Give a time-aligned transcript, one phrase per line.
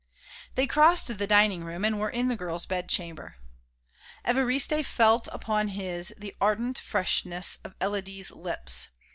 [0.55, 3.35] They crossed the dining room and were in the girl's bedchamber.
[4.25, 8.87] Évariste felt upon his the ardent freshness of Élodie's lips.